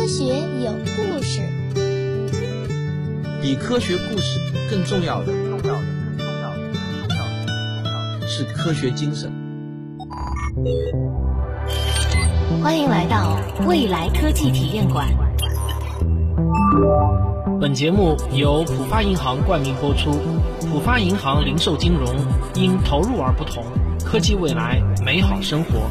[0.00, 0.24] 科学
[0.64, 1.42] 有故事，
[3.42, 5.82] 比科学故事更重要的，重要的，
[6.16, 6.72] 重要的，
[7.06, 7.18] 重
[7.84, 9.30] 要的是科学精神。
[12.62, 13.36] 欢迎来到
[13.66, 15.06] 未来科技体验馆。
[17.60, 20.12] 本节目由浦发银行冠名播出。
[20.72, 22.06] 浦发银行零售金融
[22.54, 23.62] 因投入而不同，
[24.02, 25.90] 科技未来，美好生活。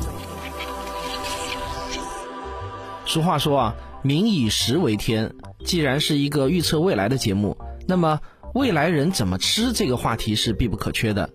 [3.05, 5.34] 俗话说啊，民以食为天。
[5.66, 8.20] 既然是一个预测未来的节目，那么
[8.54, 11.30] 未来人怎么吃这个话题是必不可缺的。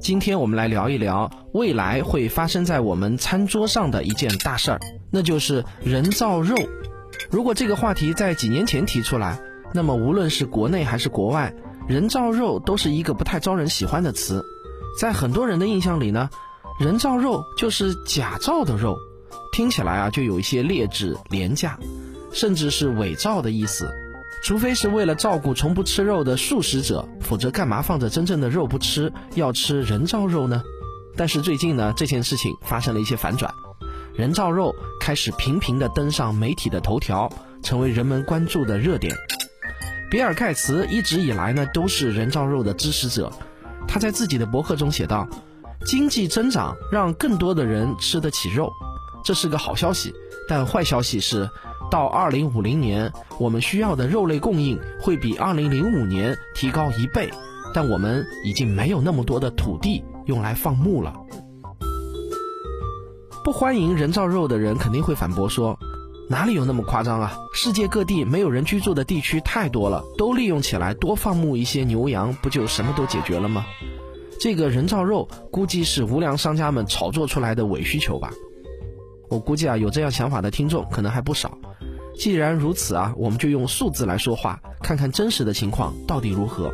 [0.00, 6.56] 今天我们来聊一聊未来会发生在我们餐桌上的一件大事儿，那就是人造肉。
[7.30, 9.40] 如果这个话题在几年前提出来，
[9.74, 11.54] 那么无论是国内还是国外，
[11.86, 14.44] 人造肉都是一个不太招人喜欢的词。
[14.98, 16.30] 在很多人的印象里呢，
[16.78, 18.96] 人造肉就是假造的肉。
[19.52, 21.78] 听起来啊，就有一些劣质、廉价，
[22.32, 23.90] 甚至是伪造的意思。
[24.42, 30.62] 除非是为了照顾从不吃肉的素食者，否则干嘛放着真正的肉不吃，要吃人造肉呢？
[31.16, 33.52] 但是最近呢，这件事情发生了一些反转，
[34.14, 37.30] 人造肉开始频频地登上媒体的头条，
[37.62, 39.14] 成为人们关注的热点。
[40.10, 43.30] 比尔盖茨一直以来呢，都是人造肉的支持者。
[43.86, 45.28] 他在自己的博客中写道
[45.84, 48.72] ：“经济增长让更多的人吃得起肉。”
[49.22, 50.14] 这是个好消息，
[50.48, 51.50] 但坏消息是，
[51.90, 57.28] 到二零五零年，我们需要的肉类供应会比二零零五年提高一倍，
[57.74, 61.12] 但我们已经没有那么多的土地用来放牧了。
[63.42, 65.76] 不欢迎人造肉的人肯定会反驳说，
[66.28, 67.36] 哪里有那么夸张啊？
[67.52, 73.66] 世界各地没有人居住的地区太多了，都利用起来多放牧一些牛羊，不就什么都解决了吗？
[74.38, 78.30] 这个人造肉估计是无良商家们炒作出来的伪需求吧。
[79.30, 81.56] 我估计啊，有这样想法的听众可能还不少。
[82.18, 86.70] 既然如此啊，我们就用数字来说话，看看真实的情况到底如何。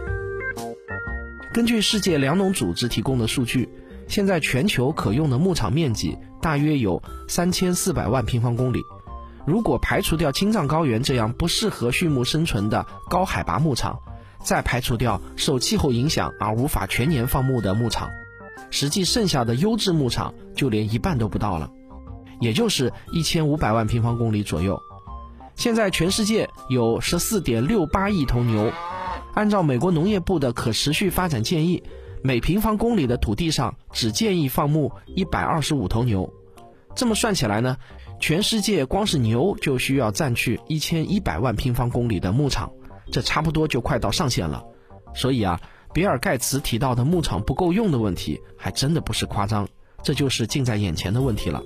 [1.53, 3.69] 根据世界粮农组织提供的数据，
[4.08, 8.81] 现在全球可用的牧场面积大约有三千四百万平方公里。
[9.47, 14.00] 如果排除掉青藏高原这样不适合畜牧生存的高海拔牧场，
[14.42, 18.08] 再排除掉受气候影响而无法全年放牧的牧场，
[18.70, 21.70] 实际剩下的优质牧场就连一半都不到了。
[22.41, 24.80] 也就是一千五百万平方公里左右。
[25.54, 28.70] 现在全世界有十四点六八亿头牛，
[29.34, 31.82] 按照美国农业部的可持续发展建议，
[32.22, 36.30] 每平方公里的土地上只建议放牧一百二十五头牛。
[36.94, 37.76] 这么算起来呢，
[38.20, 42.70] 全世界光是牛就需要占据一千一百万平方公里的牧场，
[43.10, 44.62] 这差不多就快到上限了。
[45.14, 45.60] 所以啊，
[45.94, 49.66] 比尔盖茨提到的牧场不够用的问题，还真的不是夸张，
[50.02, 51.62] 这就是近在眼前的问题了。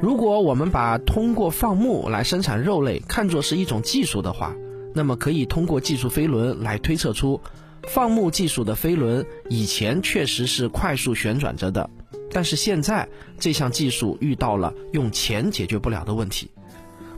[0.00, 4.54] 如果我们把通过放牧来生产肉类看作是一种技术的话，
[4.94, 7.40] 那么可以通过技术飞轮来推测出，
[7.88, 11.90] 放牧技术的飞轮以前确实是快速旋转着的，
[12.30, 13.08] 但是现在
[13.38, 16.50] 这项技术遇到了用钱解决不了的问题。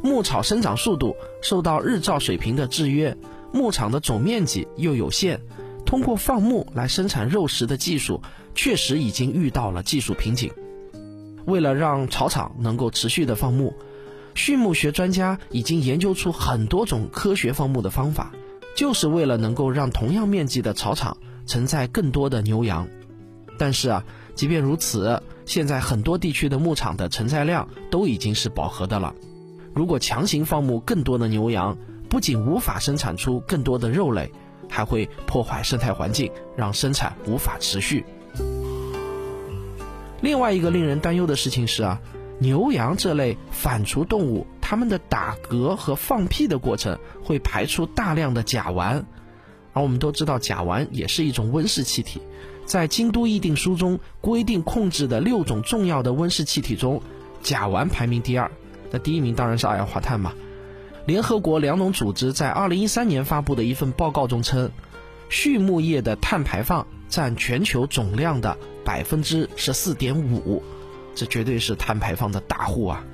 [0.02, 3.14] 牧草生长速度受到日照水平的制约，
[3.52, 5.40] 牧场的总面积又有限。
[5.90, 8.22] 通过放牧来生产肉食的技术，
[8.54, 10.52] 确实已经遇到了技术瓶颈。
[11.46, 13.74] 为了让草场能够持续的放牧，
[14.32, 18.30] 畜牧学专家已经研究出很多种科学放牧的方法，
[18.76, 22.86] 就是为了能够让同样面积的草场承载更多的牛羊。
[23.58, 24.04] 但是啊，
[24.36, 29.12] 即便如此，现在很多地区的牧场的承载量都已经是饱和的了。
[29.74, 31.76] 如果强行放牧更多的牛羊，
[32.08, 34.30] 不仅无法生产出更多的肉类。
[34.70, 38.04] 还会破坏生态环境，让生产无法持续。
[40.22, 42.00] 另外一个令人担忧的事情是啊，
[42.38, 49.02] 牛羊这类反刍动物，它们的打嗝和放屁的过程会排出大量的甲烷，
[49.72, 52.20] 而我们都知道甲烷也是一种温室气体。
[52.66, 57.02] 在京都议定书中规定控制的六种重要的温室气体中，
[57.42, 58.50] 甲烷排名第二，
[58.90, 60.32] 那第一名当然是二氧化碳嘛。
[61.10, 64.70] 联合国粮农组织在二零一三年发布的一份报告中称，
[65.28, 70.62] 畜牧业的碳排放占全球总量的百分之十四点五，
[71.16, 73.04] 这绝对是碳排放的大户啊！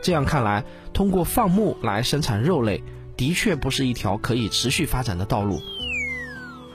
[0.00, 2.80] 这样看来，通过放牧来生产肉类，
[3.16, 5.58] 的确不是一条可以持续发展的道路。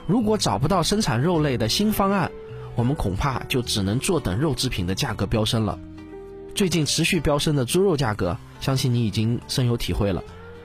[0.06, 2.30] 如果找不到生产肉类的新方案，
[2.74, 5.78] 我们恐怕就只能坐等肉制品的价格飙升了。
[6.54, 10.22] 最近持续飙升的猪肉价格，相信你已经深有体会了。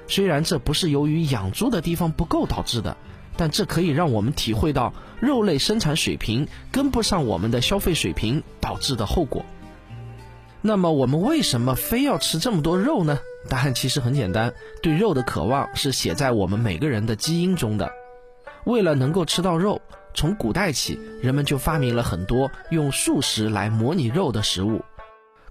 [0.08, 2.98] 虽然这不是由于养猪的地方不够导致的，
[3.38, 9.46] 但这可以让我们体会到肉类生产水平跟不上我们的消费水平导致的后果。
[10.62, 13.20] 那么我们为什么非要吃这么多肉呢？
[13.50, 17.92] 答案其实很简单，对肉的渴望是写在我们每个人的基因中的。
[18.64, 19.82] 为了能够吃到肉，
[20.14, 24.86] 从古代起，人们就发明了很多用素食来模拟肉的食物。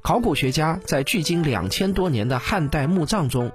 [0.01, 3.53] 考古学家在距今两千多年的汉代墓葬中，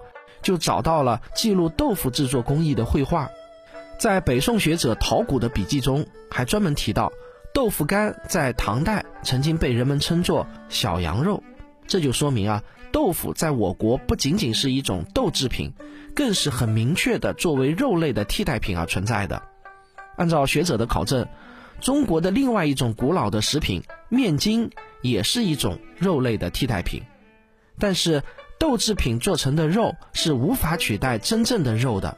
[0.48, 3.30] 就找到了记录豆腐制作工艺的绘画。
[4.00, 7.12] 在北宋学者陶谷的笔记中，还专门提到，
[7.54, 11.44] 豆腐干在唐代曾经被人们称作小羊肉。
[11.86, 12.64] 这就说明啊，
[12.94, 15.74] 豆腐在我国不仅仅是一种豆制品，
[16.16, 19.44] 更是很明确的作为肉类的替代品而存在的。
[20.16, 21.28] 按照学者的考证，
[21.82, 24.72] 中国的另外一种古老的食品面筋
[25.02, 27.04] 也是一种肉类的替代品。
[27.80, 28.24] 但是
[28.60, 32.18] 豆制品做成的肉是无法取代真正的肉的。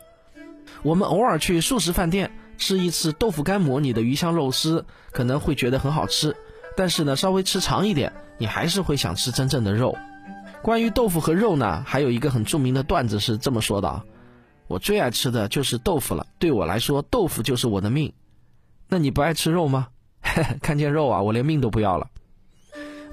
[0.82, 6.36] 我们偶尔去素食饭店吃一次豆腐干模拟的鱼香肉丝，可能会觉得很好吃。
[6.78, 9.98] 但是呢，稍微吃长一点，你还是会想吃真正的肉。
[10.62, 14.06] 关于豆腐和肉呢，还有一个很著名的段子是这么说的啊：
[14.68, 18.14] 我最爱吃的就是豆腐了，对我来说，豆腐就是我的命。
[18.88, 19.88] 那你不爱吃肉吗？
[20.62, 22.08] 看见肉啊，我连命都不要了。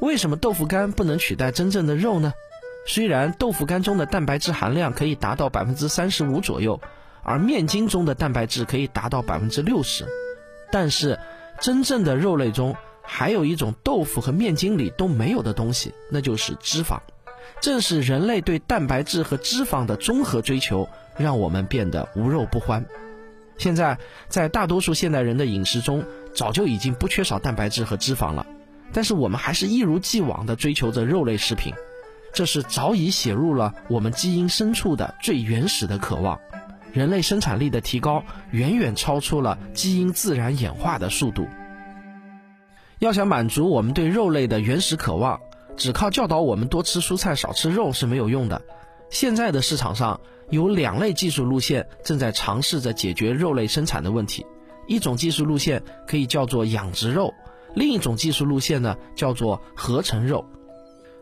[0.01, 2.33] 为什么豆腐干不能取代真正的肉呢？
[2.87, 6.81] 虽然豆腐干中的蛋白质含量可以达到百分之三十五左右，
[7.23, 10.07] 而面筋中的蛋白质可以达到百分之六十，
[10.73, 11.19] 但是
[11.61, 12.75] 真正的肉类中。
[13.09, 16.99] 还有一种豆腐和面筋里都没有的东西，那就是脂肪。
[17.61, 22.85] 正是人类对蛋白质和脂肪的综合追求，让我们变得无肉不欢。
[23.59, 23.97] 现在，
[24.29, 26.05] 在大多数现代人的饮食中，
[26.35, 28.45] 早就已经不缺少蛋白质和脂肪了，
[28.93, 31.73] 但是我们还是一如既往地追求着肉类食品，
[32.37, 36.39] 这是早已写入了我们基因深处的最原始的渴望。
[36.93, 41.49] 人类生产力的提高，远远超出了基因自然演化的速度。
[42.99, 45.41] 要想满足我们对肉类的原始渴望，
[45.79, 48.61] 只靠教导我们多吃蔬菜少吃肉是没有用的。
[49.09, 54.45] 现在的市场上有两类技术路线正在尝试着解决肉类生产的问题，
[54.87, 57.33] 一种技术路线可以叫做养殖肉，
[57.75, 60.45] 另一种技术路线呢叫做合成肉。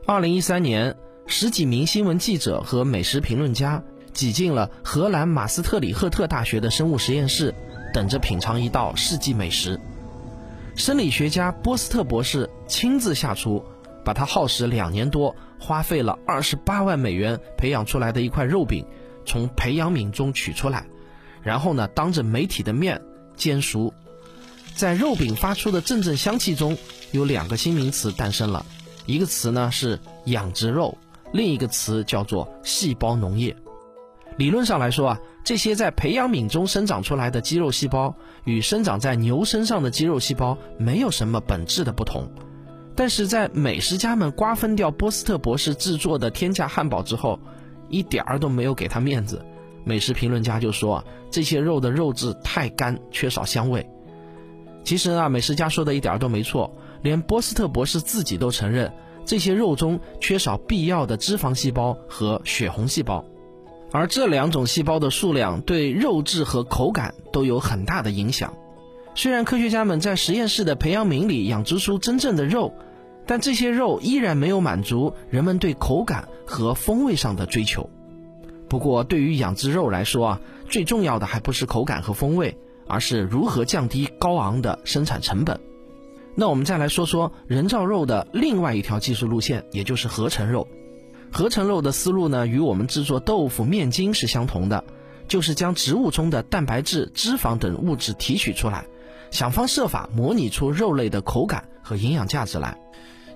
[0.06, 0.94] 二零一三年，
[1.26, 3.82] 十几名新闻记者和美食评论家
[4.12, 7.54] 挤进了荷兰马斯特里赫特大学的生物实验室，
[7.92, 9.80] 等着品尝一道世纪美食。
[10.76, 13.64] 生理学家波斯特博士亲自下厨，
[14.04, 18.84] 把他耗时两年多、花费了二十八万美元培养出来的一块肉饼，
[19.24, 20.86] 从培养皿中取出来，
[21.42, 23.00] 然后呢，当着媒体的面
[23.36, 23.92] 煎熟。
[24.76, 26.76] 在肉饼发出的阵阵香气中，
[27.12, 28.66] 有两个新名词诞生了，
[29.06, 30.98] 一个词呢是养殖肉，
[31.34, 33.54] 另一个词叫做细胞农业。
[34.38, 35.20] 理论上来说啊。
[35.44, 42.26] 这些在培养皿中生长出来的肌肉细胞与生长在牛身上的肌肉细胞没有什么本质的不同，
[42.96, 47.38] 但是在美食家们瓜分掉波斯特博士制作的天价汉堡之后，
[47.90, 49.44] 一点儿都没有给他面子。
[49.84, 53.86] 美食评论家就说这些肉的肉质太干，缺少香味。
[54.82, 58.90] 其实啊，美食家说的一点儿都没错，连波斯特博士自己都承认
[59.24, 63.24] 这些肉中缺少必要的脂肪细胞和血红细胞。
[63.92, 68.54] 而这两种细胞的数量对肉质和口感都有很大的影响。
[69.14, 72.74] 虽然科学家们在实验室的培养皿里养殖出真正的肉，
[73.26, 77.88] 但这些肉依然没有满足人们对口感和风味上的追求。
[78.68, 82.58] 不过，对于养殖肉来说啊，最重要的还不是口感和风味，
[82.88, 85.60] 而是如何降低高昂的生产成本。
[86.36, 90.66] 那我们再来说说人造肉的另外一条技术路线，也就是合成肉。
[91.30, 94.84] 合成肉的思路呢，与我们制作豆腐、面筋是相同的，
[95.28, 98.84] 就是将植物中的蛋白质、脂肪等物质提取出来，
[99.30, 102.78] 想方设法模拟出肉类的口感和营养价值来。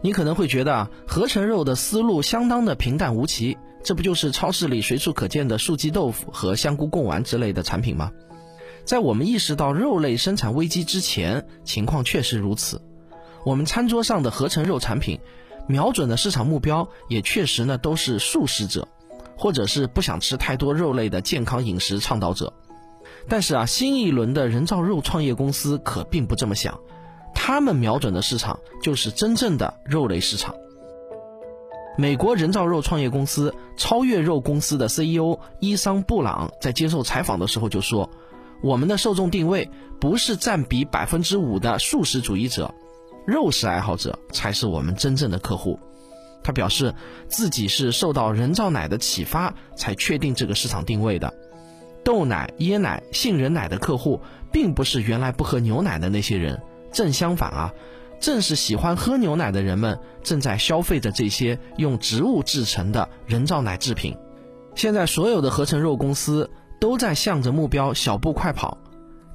[0.00, 8.12] 你可能会觉得，合成肉的思路相当的平淡无奇，这不就是超市里随处可见的素鸡豆腐和香菇贡丸之类的产品吗？
[8.84, 12.80] 在我们意识到肉类生产危机之前，情况确实如此。
[13.45, 15.21] 我们餐桌上的合成肉产品。
[15.71, 18.88] 瞄准的市场目标也确实呢都是素食者，
[19.37, 22.54] 或者是不想吃太多肉类的健康饮食倡导者。
[23.28, 26.80] 但是啊，新一轮的人造肉创业公司可并不这么想，
[27.35, 30.54] 他们瞄准的市场就是真正的肉类市场。
[31.99, 38.09] 美国人造肉创业公司超越肉公司的 CEO 伊桑布朗在接受采访的时候就说
[38.64, 39.68] ：“我们的受众定位
[40.00, 42.73] 不是占比百分之五的素食主义者。”
[43.28, 45.78] 肉食爱好者才是我们真正的客户，
[46.42, 46.94] 他表示
[47.28, 51.35] 自己是受到人造奶的启发才确定这个市场定位的。
[52.02, 57.75] 豆奶、椰奶、杏仁奶的客户并不是原来不喝牛奶的那些人，正相反啊，
[58.18, 64.16] 正是喜欢喝牛奶的人们正在消费着这些用植物制成的人造奶制品。
[64.75, 68.78] 现在所有的合成肉公司都在向着目标小步快跑，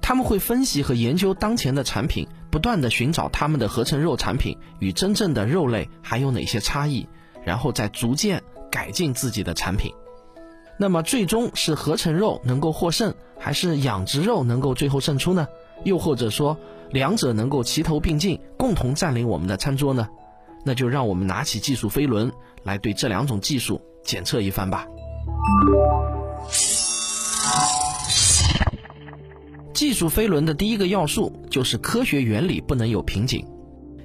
[0.01, 7.07] 他们会分析和研究当前的产品，不断的寻找他们的合成肉产品与真正的肉类还有哪些差异，
[7.43, 9.91] 然后再逐渐改进自己的产品。
[10.77, 15.47] 那么最终是合成肉能够获胜，还是养殖肉能够最后胜出呢？
[15.83, 16.55] 又或者说？
[16.91, 20.07] 两者能够齐头并进，共同占领我们的餐桌呢？
[20.63, 22.31] 那就让我们拿起技术飞轮
[22.61, 24.85] 来对这两种技术检测一番吧。
[29.73, 33.45] 技术飞轮的第一个要素就是科学原理不能有瓶颈。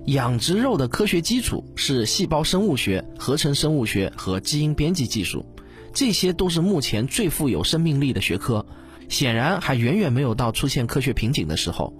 [0.06, 5.44] 养殖肉的科学基础是细胞生物学、合成生物学和基因编辑技术，
[5.92, 8.64] 这些都是目前最富有生命力的学科，
[9.10, 11.92] 显然还远远没有到出现科学瓶颈的时候。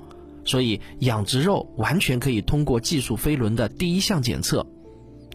[0.47, 4.67] 所以，养殖肉完全可以通过技术飞轮的第一项检测，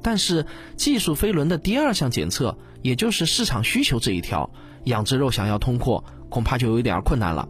[0.01, 0.43] 但是
[0.75, 4.49] 技术飞轮的第二项检测，也就是市场需求这一条，
[4.85, 7.47] 养殖肉想要通过，恐怕就有点困难了。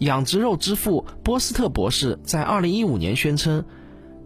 [0.00, 3.64] 养殖肉之父波斯特博士在二零一五年宣称，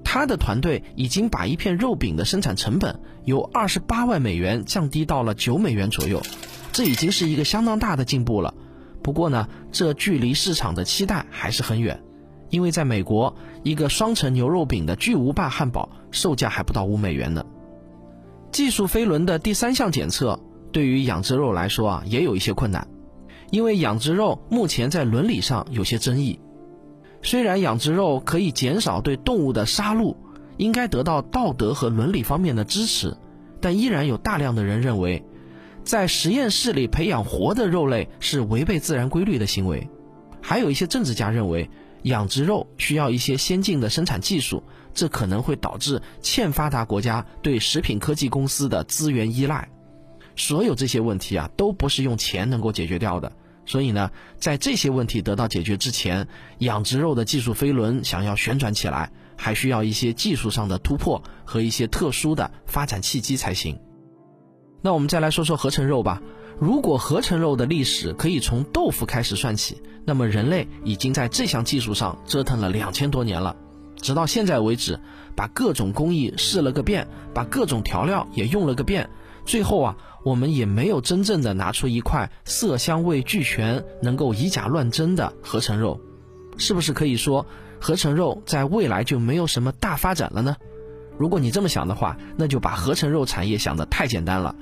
[0.05, 6.21] 他的团队已经把一片肉饼的生产成本由二十八万美元降低到了九美元左右，
[6.73, 8.55] 这已经是一个相当大的进步了。
[9.03, 12.03] 不过呢，这距离市场的期待还是很远。
[12.51, 17.47] 因为在美国，一个双层牛肉饼的巨无霸汉堡售价还不到五美元呢。
[18.51, 20.39] 技术飞轮的第三项检测
[20.71, 22.87] 对于养殖肉来说啊，也有一些困难，
[23.53, 26.41] 因为养殖肉目前在伦理上有些争议。
[27.23, 30.17] 虽然养殖肉可以减少对动物的杀戮，
[30.57, 33.15] 应该得到道德和伦理方面的支持，
[33.61, 35.23] 但依然有大量的人认为，
[35.85, 39.87] 在实验室里培养活的肉类是违背自然规律的行为。
[40.41, 41.71] 还有一些政治家认为。
[42.03, 49.69] 养殖肉需要一些先进的生产技术，这可能会导致欠发达国家对食品科技公司的资源依赖。
[50.35, 53.31] 所有这些问题啊，都不是用钱能够解决掉的。
[53.73, 63.81] 所以呢，在这些问题得到解决之前，养殖肉的技术飞轮想要旋转起来，还需要一些技术上的突破和一些特殊的发展契机才行。
[64.83, 66.21] 那我们再来说说合成肉吧。
[66.61, 73.57] 如果合成肉的历史可以从豆腐开始算起，那么人类已经在这项技术上折腾了两千多年了。
[73.97, 75.01] 直到现在为止，
[75.35, 79.09] 把各种工艺试了个遍，把各种调料也用了个遍，
[79.45, 86.01] 最后啊，我们也没有真正的拿出一块色香味俱全、能够以假乱真的合成肉。
[86.59, 87.47] 是不是可以说，
[87.81, 90.57] 合成肉在未来就没有什么大发展了呢？
[91.19, 94.55] 如果你这么想的话，那就把合成肉产业想得太简单了。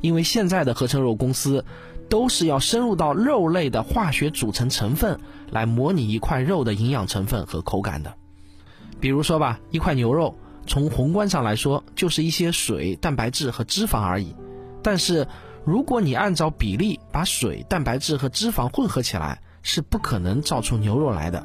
[0.00, 1.64] 因为现在的合成肉公司，
[2.08, 5.18] 都是要深入到肉类的化学组成成分
[5.50, 8.14] 来模拟一块肉的营养成分和口感的。
[9.00, 10.36] 比如说吧，一块牛肉
[10.68, 14.36] 从宏观上来说就是一些水、蛋白质和脂肪而已。
[14.82, 15.26] 但是
[15.64, 21.44] 如果你按照比例把水、蛋白质和脂肪混合起来，是不可能造出牛肉来的。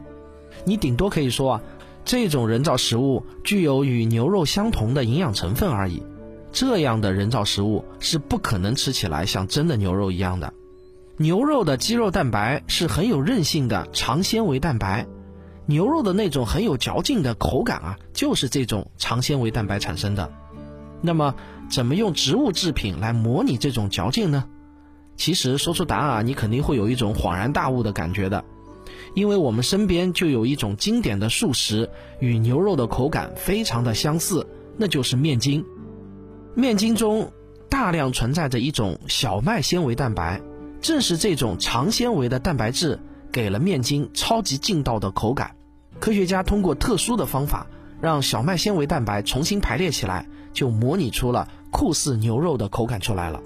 [0.66, 1.62] 你顶多可以说啊，
[2.06, 6.04] 这种人造食物具有与牛肉相同的营养成分而已。
[6.52, 10.54] 这样的人造食物是不可能吃起来像真的牛肉一样的。
[11.18, 15.08] 牛肉的肌肉蛋白是很有韧性的长纤维蛋白，
[15.66, 20.32] 牛肉的那种很有嚼劲的口感啊，就是这种长纤维蛋白产生的。
[21.02, 21.36] 那么，
[21.70, 24.46] 怎么用植物制品来模拟这种嚼劲呢？
[25.16, 28.44] 其实说出答案啊，你肯定会有一种恍然大悟的感觉的，
[29.14, 31.90] 因为我们身边就有一种经典的素食，
[32.20, 35.64] 与牛肉的口感非常的相似，那就是面筋。
[36.56, 37.32] 面筋中
[37.70, 40.42] 大量存在着一种小麦纤维蛋白，
[40.82, 43.00] 正是这种长纤维的蛋白质
[43.34, 45.56] 给了面筋超级劲道的口感。
[46.00, 47.68] 科学家通过特殊的方法，
[48.00, 53.42] 让小麦纤维蛋白重新排列起来，就模拟出了酷似牛肉的口感出来了。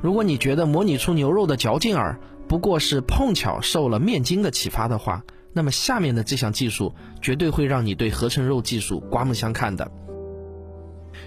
[0.00, 9.90] 如果你觉得模拟出牛肉的嚼劲儿不过是碰巧受了面筋的启发的话，那么下面的这项技术绝对会让你对合成肉技术刮目相看的。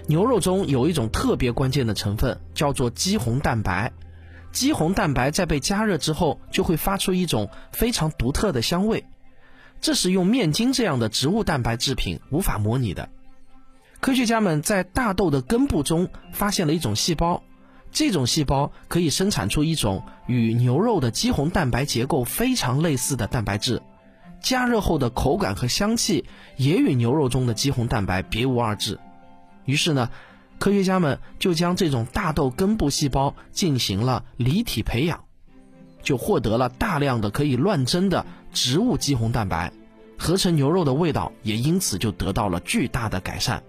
[0.06, 3.92] 牛肉中有一种特别关键的成分，叫做肌红蛋白。
[4.54, 9.04] 肌红蛋白在被加热之后，就会发出一种非常独特的香味，
[9.80, 13.10] 这是用面筋这样的植物蛋白制品无法模拟的。
[14.00, 17.42] 科学家们在大豆的根部中发现了一种细胞，
[17.90, 23.82] 这种细胞可以生产出一种与牛肉的肌红蛋白结构非常类似的蛋白质，
[24.40, 29.00] 加热后的口感和香气也与牛肉中的肌红蛋白别无二致。
[29.64, 30.10] 于是呢，
[30.58, 35.24] 科学家们就将这种大豆根部细胞进行了离体培养，
[36.02, 39.72] 就获得了大量的可以乱真的植物肌红蛋白。
[40.16, 43.62] 合成牛肉的味道也因此就得到了巨大的改善。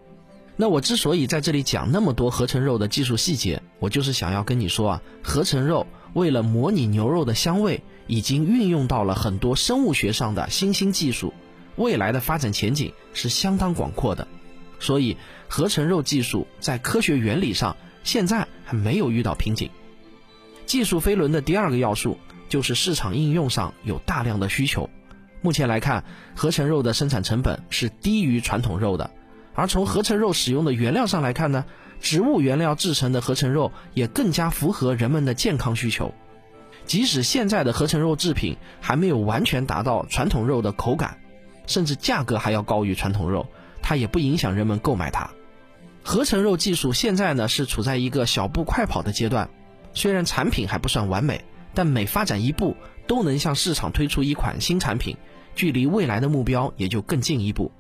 [0.56, 11.34] 那我之所以在这里讲那么多合成肉的技术细节，我就是想要跟你说啊，合成肉为了模拟牛肉的香味，已经运用到了很多生物学上的新兴技术，
[11.76, 14.26] 未来的发展前景是相当广阔的。
[14.80, 19.70] 所以，合成肉技术在科学原理上现在还没有遇到瓶颈。
[20.66, 22.18] 技术飞轮的第二个要素
[22.50, 24.90] 就是市场应用上有大量的需求。
[25.42, 26.04] 目前来看，
[26.36, 29.12] 合成肉的生产成本是低于传统肉的。
[29.54, 31.66] 而从合成肉使用的原料上来看呢，
[32.02, 36.14] 植物原料制成的合成肉也更加符合人们的健康需求。
[36.86, 41.20] 即使现在的合成肉制品还没有完全达到传统肉的口感，
[41.68, 43.48] 甚至价格还要高于传统肉，
[43.86, 45.30] 它也不影响人们购买它。
[46.04, 49.52] 合成肉技术现在呢是处在一个小步快跑的阶段，
[49.94, 52.76] 虽然产品还不算完美，但每发展一步
[53.06, 55.16] 都能向市场推出一款新产品，
[55.56, 57.72] 距离未来的目标也就更进一步。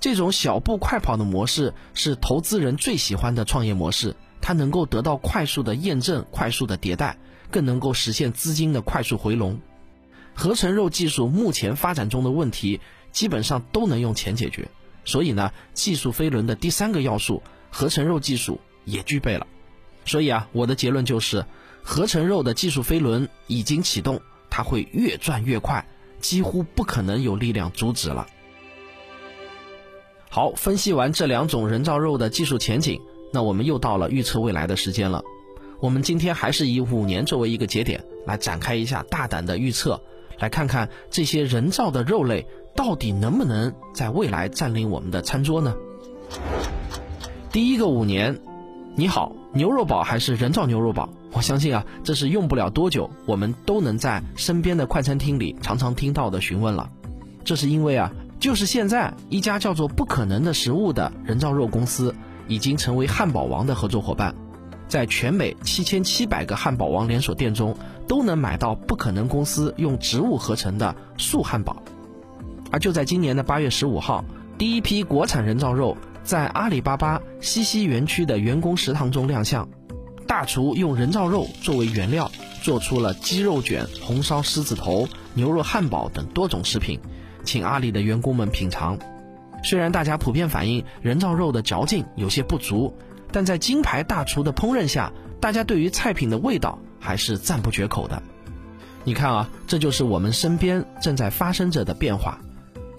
[0.00, 7.16] 这种小步快跑的模式是投资人最喜欢的创业模式，它能够得到快速的验证、快速的迭代，
[7.50, 9.58] 更能够实现资金的快速回笼。
[10.34, 12.80] 合成肉技术目前发展中的问题
[13.12, 14.68] 基本上都能用钱解决，
[15.08, 19.46] 所以呢，技术飞轮的第三个要素——合成肉技术也具备了。
[20.04, 21.46] 所以啊，我的结论就是，
[21.82, 25.88] 合成肉的技术飞轮已经启动，它会越转越快，
[26.20, 28.26] 几乎不可能有力量阻止了。
[30.28, 33.00] 好，分析完这两种人造肉的技术前景，
[33.32, 35.22] 那我们又到了预测未来的时间了。
[35.80, 40.02] 我们今天还是以五年作为一个节点来展开一下大胆的预测，
[40.38, 42.46] 来看看这些人造的肉类
[42.78, 45.74] 到底能不能在未来占领我们的餐桌呢？
[47.50, 48.38] 第一个五年，
[48.94, 51.08] 你好，牛肉堡还是人造牛肉堡？
[51.32, 56.88] 我相信啊，这是用不了多久，我们都能在身边的快餐厅里常常听到的询问了。
[57.42, 58.12] 这是因为啊。
[58.38, 62.14] 就是现在，一家叫做“不可能的食物”的人造肉公司
[62.46, 64.32] 已经成为汉堡王的合作伙伴，
[64.86, 71.82] 在全美七千七百个汉堡王连锁店中都能买到不可能公司用植物合成的素汉堡。
[72.70, 74.24] 而就在今年的八月十五号，
[74.56, 79.68] 第一批国产人造肉在阿里巴巴西溪园区的员工食堂中亮相，
[80.26, 82.30] 大厨用人造肉作为原料，
[82.62, 87.00] 做出了鸡肉卷、红烧狮子头、牛肉汉堡等多种食品。
[87.44, 88.98] 请阿里的员工们品尝，
[89.62, 92.94] 虽然大家普遍反映人造肉的嚼劲有些不足，
[93.32, 98.22] 但在金牌大厨的烹饪下，大家对于菜品的味道还是赞不绝口的。
[99.04, 102.38] 你看啊，这就是我们身边正在发生着的变化。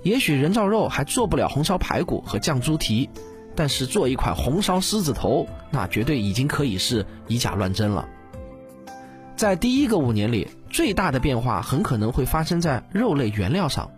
[0.03, 3.09] 也许人造肉还做不了红烧排骨和酱猪蹄，
[3.55, 8.07] 但是做一款红烧狮子头，那绝对已经可以是以假乱真了。
[9.35, 13.89] 在第一个五年里，最大的变化很可能会发生在肉类原料上。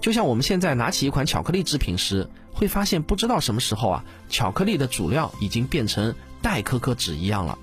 [0.00, 7.58] 就像我们现在拿起一款巧克力制品时，会发现不知道什么时候啊，巧克力的主料已经变成代可可脂一样了。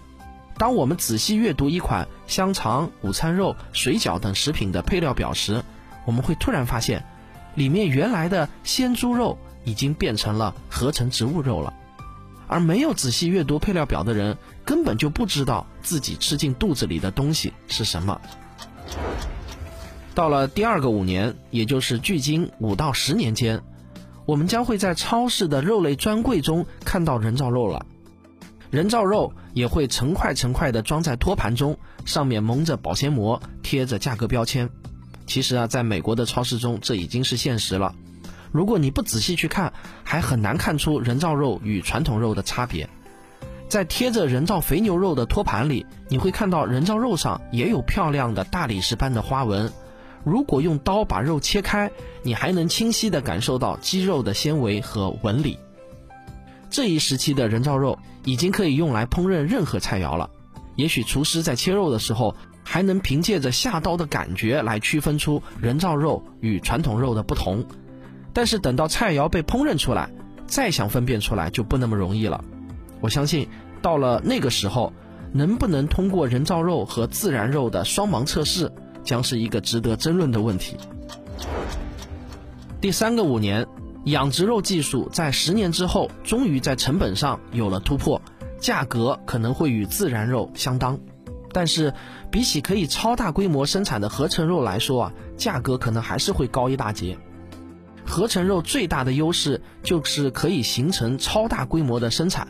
[0.58, 5.64] 当我们仔细阅读一款香肠、午餐肉、水饺等食品的配料表时，
[6.06, 7.04] 我们会突然发现，
[7.56, 11.74] 里面原来的鲜猪肉已经变成了合成植物肉了。
[12.48, 18.20] 而没有仔细阅读配料表的人，根本就不知道自己吃进肚子里的东西是什么。
[20.14, 23.64] 到了第二个五年，也就是距今五到十年间，
[24.26, 27.86] 我们将会在超市的肉类专柜中看到人造肉了。
[28.70, 34.70] 人造肉也会成块成块的装在托盘中，上面蒙着保鲜膜，贴着价格标签。
[35.26, 37.96] 其实啊，在美国的超市中，这已经是现实了。
[38.52, 42.90] 如果你不仔细去看，还很难看出人造肉与传统肉的差别。
[43.68, 49.72] 在贴着人造肥牛肉的托盘里，你会看到人造肉上也有漂亮的大理石般的花纹。
[50.24, 55.58] 如果用刀把肉切开，你还能清晰地感受到鸡肉的纤维和纹理。
[56.70, 60.30] 这一时期的人造肉已经可以用来烹饪任何菜肴了。
[60.76, 67.66] 也许厨师在切肉的时候，还能凭借着下刀的感觉来区分出人造肉与传统肉的不同。
[68.34, 70.10] 但是等到菜肴被烹饪出来，
[70.48, 72.44] 再想分辨出来就不那么容易了。
[73.02, 73.48] 我相信
[73.82, 74.94] 到了那个时候，
[75.32, 78.72] 能不能通过人造肉和自然肉的双盲测试？
[79.04, 80.78] 将是一个值得争论的问题。
[82.80, 83.68] 第三个五年，
[84.06, 88.22] 养殖肉技术在十年之后，终于在成本上有了突破，
[88.60, 90.98] 价格可能会与自然肉相当。
[91.54, 91.94] 但是，
[92.32, 97.18] 比起可以超大规模生产的合成肉来说啊，价格可能还是会高一大截。
[98.06, 102.48] 合成肉最大的优势就是可以形成超大规模的生产。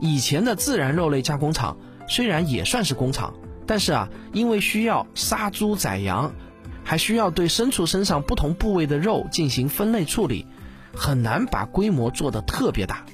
[0.00, 3.32] 以前的自然肉类加工厂虽然也算是工厂。
[3.66, 6.34] 但是啊，因为需要杀猪宰羊，
[6.82, 10.46] 还需要对牲畜身上不同部位的肉进行分类处理，
[10.94, 13.06] 很难把规模做得特别大。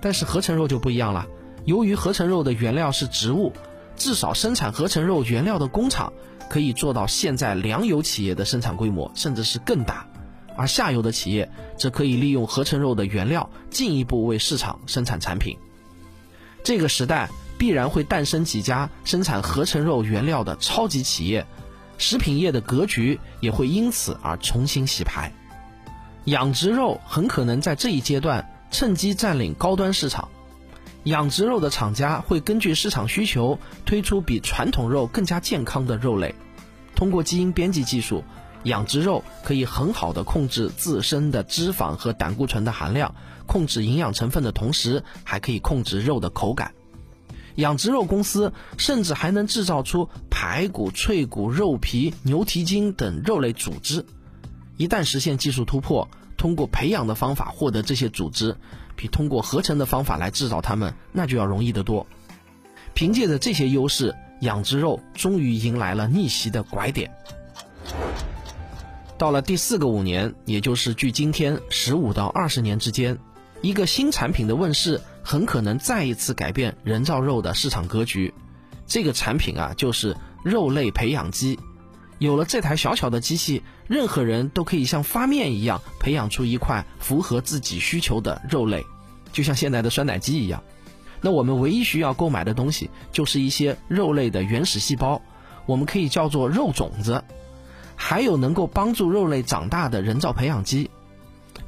[0.00, 1.26] 但是合成肉就不一样了，
[1.66, 3.52] 由于合成肉的原料是植物，
[4.00, 6.10] 至少生产合成肉原料的工厂
[6.48, 10.06] 可以做到现在粮油企业的生产规模，甚至是更大。
[10.56, 15.58] 而下游的企业则可以利用合成肉的原料，进一步为市场生产产品。
[16.64, 21.46] 这个时代必然会诞生几家生产合成肉原料的超级企业，
[21.98, 25.30] 食品业的格局也会因此而重新洗牌。
[26.24, 30.30] 养殖肉很可能在这一阶段趁机占领高端市场。
[31.04, 36.34] 养殖肉的厂家会根据市场需求推出比传统肉更加健康的肉类，
[36.94, 38.22] 通过基因编辑技术。
[38.64, 43.14] 养殖肉可以很好的控制自身的脂肪和胆固醇的含量，
[43.46, 46.74] 控制营养成分的同时，还可以控制肉的口感。
[47.54, 54.04] 养殖肉公司甚至还能制造出排骨、脆骨、肉皮、牛蹄筋等肉类组织。
[54.76, 58.56] 一旦实现技术突破，通过培养的方法获得这些组织，
[59.00, 62.06] 比通过合成的方法来制造它们那就要容易得多。
[62.92, 67.10] 凭借着这些优势，养殖肉终于迎来了逆袭的拐点。
[69.16, 73.18] 到了第四个五年，也就是距今天十五到二十年之间，
[73.62, 78.34] 一个新产品的问世，很可能再一次改变人造肉的市场格局。
[78.86, 81.58] 这个产品啊，就是肉类培养基。
[82.20, 88.84] 有了这台小巧的机器，任何人都可以像发面一样培养出一块符合自己需求的肉类，
[89.32, 90.62] 就像现在的酸奶机一样。
[91.22, 95.22] 那我们唯一需要购买的东西，就是一些肉类的原始细胞，
[95.64, 97.24] 我们可以叫做肉种子。
[97.96, 100.90] 还有能够帮助肉类长大的人造培养基，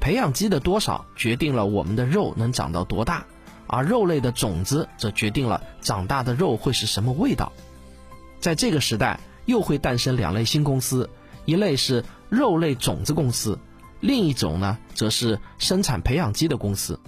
[0.00, 3.24] 培养基的多少决定了我们的肉能长到多大，
[3.66, 7.50] 而肉类的种子则决定了长大的肉会是什么味道。
[8.38, 11.09] 在这个时代，又会诞生两类新公司，
[11.44, 13.59] 一类是肉类种子公司，
[14.00, 16.98] 另一种呢，则是生产培养基的公司。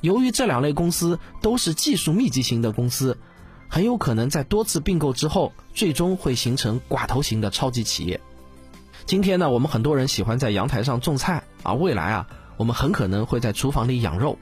[0.00, 3.16] 由于这两类公司都是技术密集型的公司，
[3.68, 8.20] 很有可能在多次并购之后，最终会形成寡头型的超级企业。
[9.06, 11.72] 今天呢，我们很多人喜欢在阳台上种菜啊。
[11.72, 14.38] 未来啊，我们很可能会在厨房里养肉。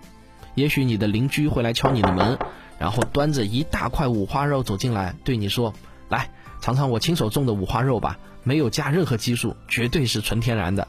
[0.54, 2.38] 也许你的邻居会来敲你的门，
[2.78, 5.72] 然后端着一大块五花肉走进来，对你说
[6.08, 10.86] ：“来尝尝我亲手种的五花肉吧，没有加任何激素，绝对是纯天然的。”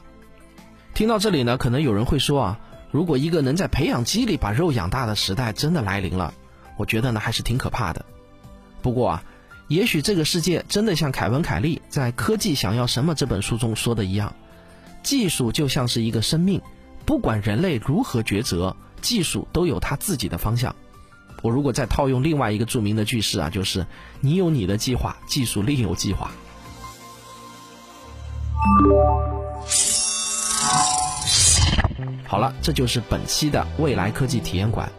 [0.94, 6.34] 听到这里呢，可能有人会说啊，如果一个能在培养基里把肉养大的时代真的来临了，
[6.76, 8.04] 我觉得呢还是挺可怕的。
[8.82, 9.24] 不过啊。
[9.68, 14.34] 也许这个世界真的像凯文·凯利在《科技想要什么》这本书中说的一样，
[15.02, 16.60] 技术就像是一个生命，
[17.06, 20.76] 不管人类如何抉择，技术都有它自己的方向。
[21.42, 23.86] 我如果再套用另外一个著名的句式啊，就是
[24.20, 26.30] 你有你的计划，技术另有计划。
[32.26, 34.90] 好了，这就是本期的未来科技体验馆。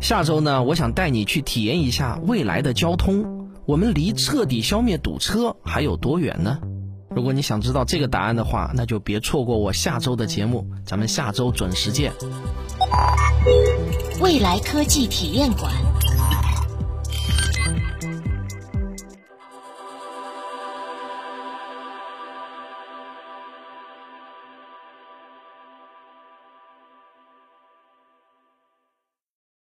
[0.00, 3.48] 下周呢，我想带你去体验一下未来的交通。
[3.64, 6.58] 我们离彻底消灭堵车还有多远呢？
[7.10, 12.12] 如果你想知道这个答案的话，那就别错过我下周的节目，咱们下周准时见。
[14.20, 15.87] 未来科技体验馆。